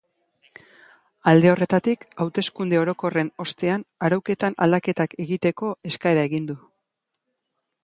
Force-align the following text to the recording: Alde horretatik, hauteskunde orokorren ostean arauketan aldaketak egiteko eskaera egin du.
Alde 1.31 1.51
horretatik, 1.51 2.07
hauteskunde 2.25 2.79
orokorren 2.85 3.29
ostean 3.47 3.85
arauketan 4.09 4.59
aldaketak 4.67 5.15
egiteko 5.27 5.73
eskaera 5.93 6.27
egin 6.31 6.51
du. 6.53 6.61